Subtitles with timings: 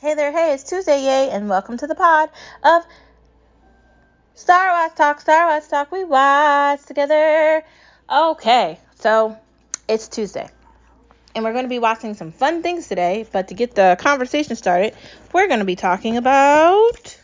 [0.00, 2.30] Hey there, hey, it's Tuesday, yay, and welcome to the pod
[2.62, 2.84] of
[4.36, 7.64] Star Watch Talk, Star Watch Talk, we watch together.
[8.08, 9.36] Okay, so
[9.88, 10.48] it's Tuesday,
[11.34, 14.54] and we're going to be watching some fun things today, but to get the conversation
[14.54, 14.94] started,
[15.32, 17.18] we're going to be talking about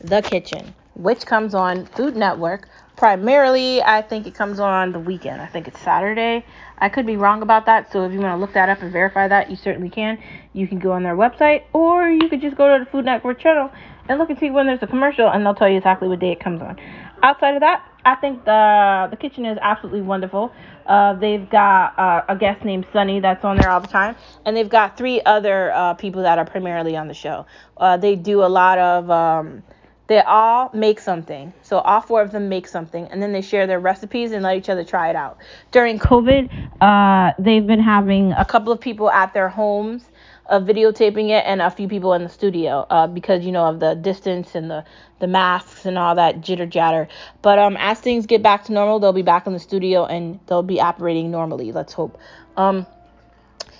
[0.00, 2.68] The Kitchen, which comes on Food Network.
[2.96, 5.42] Primarily, I think it comes on the weekend.
[5.42, 6.44] I think it's Saturday.
[6.78, 8.90] I could be wrong about that, so if you want to look that up and
[8.90, 10.18] verify that, you certainly can.
[10.54, 13.38] You can go on their website, or you could just go to the Food Network
[13.38, 13.70] channel
[14.08, 16.32] and look and see when there's a commercial, and they'll tell you exactly what day
[16.32, 16.78] it comes on.
[17.22, 20.52] Outside of that, I think the the kitchen is absolutely wonderful.
[20.86, 24.56] Uh, they've got uh, a guest named Sunny that's on there all the time, and
[24.56, 27.44] they've got three other uh, people that are primarily on the show.
[27.76, 29.62] Uh, they do a lot of um,
[30.08, 31.52] they all make something.
[31.62, 34.56] So all four of them make something, and then they share their recipes and let
[34.56, 35.38] each other try it out.
[35.72, 40.04] During COVID, uh, they've been having a couple of people at their homes
[40.48, 43.80] uh, videotaping it, and a few people in the studio uh, because you know of
[43.80, 44.84] the distance and the
[45.18, 47.08] the masks and all that jitter jatter.
[47.42, 50.38] But um, as things get back to normal, they'll be back in the studio and
[50.46, 51.72] they'll be operating normally.
[51.72, 52.18] Let's hope.
[52.56, 52.86] Um,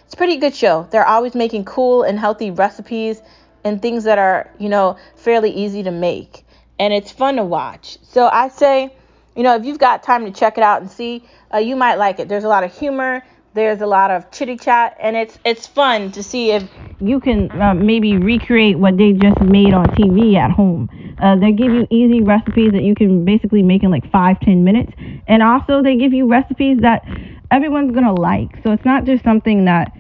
[0.04, 0.88] it's a pretty good show.
[0.90, 3.20] They're always making cool and healthy recipes
[3.66, 6.44] and things that are, you know, fairly easy to make.
[6.78, 7.98] And it's fun to watch.
[8.02, 8.92] So I say,
[9.34, 11.96] you know, if you've got time to check it out and see, uh, you might
[11.96, 12.28] like it.
[12.28, 13.24] There's a lot of humor.
[13.54, 16.68] There's a lot of chitty chat, and it's it's fun to see if
[17.00, 20.90] you can uh, maybe recreate what they just made on TV at home.
[21.22, 24.62] Uh, they give you easy recipes that you can basically make in like five ten
[24.62, 24.92] minutes,
[25.26, 27.02] and also they give you recipes that
[27.50, 28.50] everyone's gonna like.
[28.62, 29.90] So it's not just something that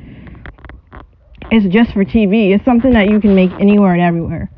[1.50, 2.54] it's just for TV.
[2.54, 4.50] It's something that you can make anywhere and everywhere.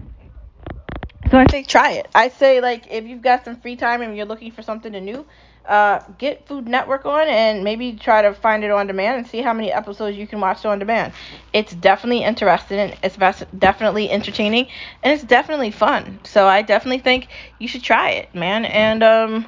[1.31, 2.09] So I say try it.
[2.15, 5.27] I say like if you've got some free time and you're looking for something new,
[5.67, 9.43] uh, get Food Network on and maybe try to find it on demand and see
[9.43, 11.13] how many episodes you can watch on demand.
[11.53, 12.95] It's definitely interesting.
[13.03, 13.17] It's
[13.59, 14.69] definitely entertaining
[15.03, 16.21] and it's definitely fun.
[16.25, 18.65] So I definitely think you should try it, man.
[18.65, 19.47] And um.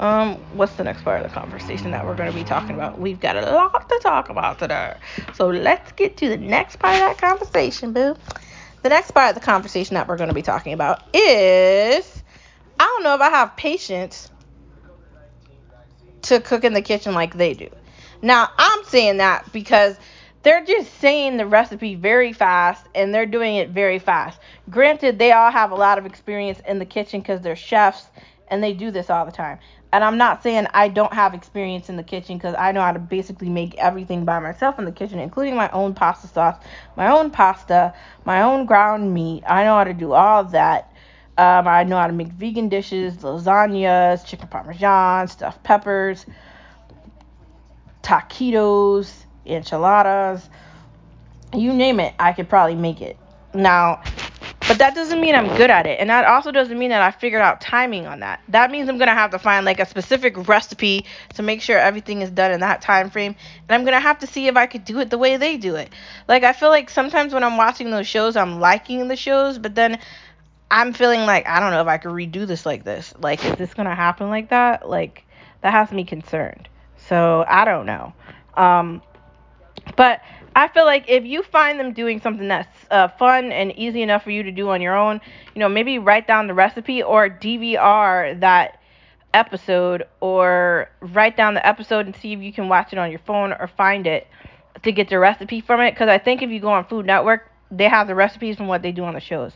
[0.00, 3.00] Um, what's the next part of the conversation that we're going to be talking about?
[3.00, 4.94] We've got a lot to talk about today.
[5.34, 8.16] So let's get to the next part of that conversation, boo.
[8.82, 12.22] The next part of the conversation that we're going to be talking about is
[12.78, 14.30] I don't know if I have patience
[16.22, 17.68] to cook in the kitchen like they do.
[18.22, 19.96] Now, I'm saying that because
[20.42, 24.38] they're just saying the recipe very fast and they're doing it very fast.
[24.70, 28.06] Granted, they all have a lot of experience in the kitchen because they're chefs
[28.48, 29.58] and they do this all the time.
[29.92, 32.92] And I'm not saying I don't have experience in the kitchen because I know how
[32.92, 36.56] to basically make everything by myself in the kitchen, including my own pasta sauce,
[36.96, 37.94] my own pasta,
[38.24, 39.44] my own ground meat.
[39.46, 40.92] I know how to do all that.
[41.38, 46.26] Um, I know how to make vegan dishes, lasagnas, chicken parmesan, stuffed peppers,
[48.02, 50.48] taquitos, enchiladas.
[51.54, 53.16] You name it, I could probably make it.
[53.54, 54.02] Now,
[54.68, 55.98] but that doesn't mean I'm good at it.
[55.98, 58.40] And that also doesn't mean that I figured out timing on that.
[58.48, 61.78] That means I'm going to have to find like a specific recipe to make sure
[61.78, 63.34] everything is done in that time frame.
[63.68, 65.56] And I'm going to have to see if I could do it the way they
[65.56, 65.90] do it.
[66.28, 69.74] Like I feel like sometimes when I'm watching those shows, I'm liking the shows, but
[69.74, 69.98] then
[70.70, 73.14] I'm feeling like I don't know if I could redo this like this.
[73.18, 74.86] Like is this going to happen like that?
[74.86, 75.24] Like
[75.62, 76.68] that has me concerned.
[77.08, 78.12] So, I don't know.
[78.54, 79.00] Um
[79.98, 80.22] but
[80.54, 84.22] I feel like if you find them doing something that's uh, fun and easy enough
[84.22, 85.20] for you to do on your own,
[85.56, 88.80] you know, maybe write down the recipe or DVR that
[89.34, 93.18] episode or write down the episode and see if you can watch it on your
[93.18, 94.28] phone or find it
[94.84, 95.90] to get the recipe from it.
[95.94, 98.82] Because I think if you go on Food Network, they have the recipes from what
[98.82, 99.54] they do on the shows.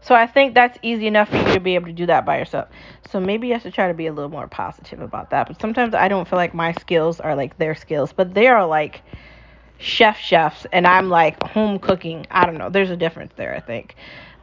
[0.00, 2.38] So I think that's easy enough for you to be able to do that by
[2.38, 2.68] yourself.
[3.10, 5.48] So maybe I should try to be a little more positive about that.
[5.48, 8.64] But sometimes I don't feel like my skills are like their skills, but they are
[8.64, 9.02] like
[9.80, 12.26] chef chefs and I'm like home cooking.
[12.30, 12.70] I don't know.
[12.70, 13.96] There's a difference there, I think.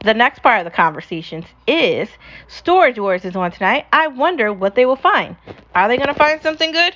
[0.04, 2.08] The next part of the conversations is
[2.46, 3.86] Storage Wars is on tonight.
[3.92, 5.36] I wonder what they will find.
[5.74, 6.94] Are they going to find something good?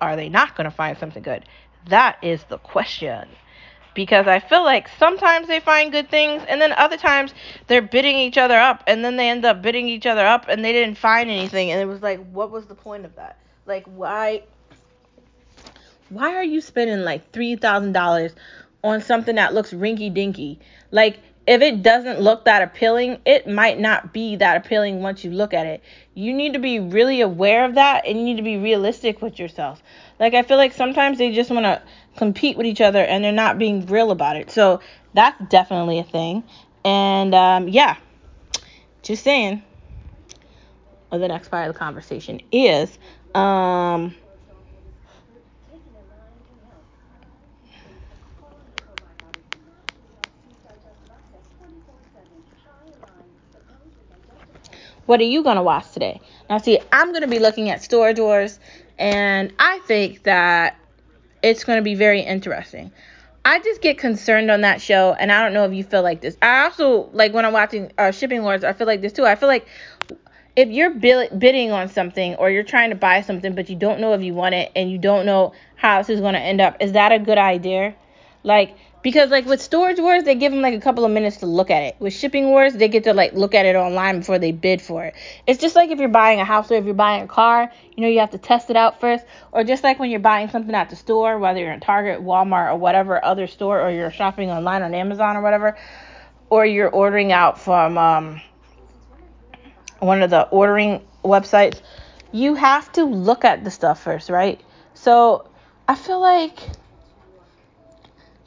[0.00, 1.44] Are they not going to find something good?
[1.88, 3.28] That is the question.
[3.94, 7.34] Because I feel like sometimes they find good things and then other times
[7.66, 10.64] they're bidding each other up and then they end up bidding each other up and
[10.64, 13.38] they didn't find anything and it was like what was the point of that?
[13.66, 14.44] Like why
[16.10, 18.34] why are you spending like $3,000
[18.82, 20.60] on something that looks rinky dinky?
[20.90, 25.30] Like, if it doesn't look that appealing, it might not be that appealing once you
[25.30, 25.82] look at it.
[26.14, 29.38] You need to be really aware of that and you need to be realistic with
[29.38, 29.82] yourself.
[30.18, 31.82] Like, I feel like sometimes they just want to
[32.16, 34.50] compete with each other and they're not being real about it.
[34.50, 34.80] So,
[35.14, 36.44] that's definitely a thing.
[36.84, 37.96] And um, yeah,
[39.02, 39.62] just saying.
[41.10, 42.96] Well, the next part of the conversation is
[43.34, 44.14] um,
[55.06, 56.20] What are you going to watch today?
[56.48, 58.58] Now, see, I'm going to be looking at Storage Wars,
[58.98, 60.76] and I think that
[61.42, 62.92] it's going to be very interesting.
[63.44, 66.20] I just get concerned on that show, and I don't know if you feel like
[66.20, 66.36] this.
[66.42, 68.64] I also like when I'm watching uh, Shipping Wars.
[68.64, 69.24] I feel like this too.
[69.24, 69.66] I feel like
[70.56, 74.12] if you're bidding on something or you're trying to buy something, but you don't know
[74.12, 76.76] if you want it and you don't know how this is going to end up,
[76.80, 77.94] is that a good idea?
[78.42, 81.46] Like because like with storage wars, they give them like a couple of minutes to
[81.46, 81.96] look at it.
[81.98, 85.04] With shipping wars, they get to like look at it online before they bid for
[85.04, 85.14] it.
[85.46, 88.02] It's just like if you're buying a house or if you're buying a car, you
[88.02, 89.24] know, you have to test it out first.
[89.52, 92.72] Or just like when you're buying something at the store, whether you're in Target, Walmart,
[92.72, 95.78] or whatever other store, or you're shopping online on Amazon or whatever,
[96.50, 98.40] or you're ordering out from um,
[100.00, 101.80] one of the ordering websites,
[102.32, 104.60] you have to look at the stuff first, right?
[104.94, 105.48] So
[105.88, 106.58] I feel like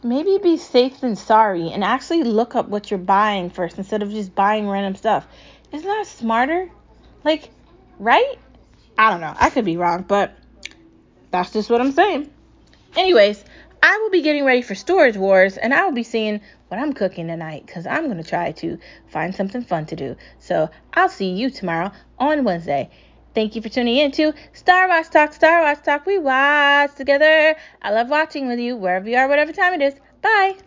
[0.03, 4.11] maybe be safe than sorry and actually look up what you're buying first instead of
[4.11, 5.27] just buying random stuff.
[5.71, 6.69] Isn't that smarter?
[7.23, 7.49] Like,
[7.99, 8.35] right?
[8.97, 9.33] I don't know.
[9.37, 10.37] I could be wrong, but
[11.31, 12.29] that's just what I'm saying.
[12.95, 13.43] Anyways,
[13.81, 16.93] I will be getting ready for Storage Wars and I will be seeing what I'm
[16.93, 18.77] cooking tonight because I'm going to try to
[19.07, 20.15] find something fun to do.
[20.39, 22.89] So I'll see you tomorrow on Wednesday.
[23.33, 25.33] Thank you for tuning in to Star Watch Talk.
[25.33, 27.55] Star Watch Talk, we watch together.
[27.81, 29.95] I love watching with you wherever you are, whatever time it is.
[30.21, 30.57] Bye.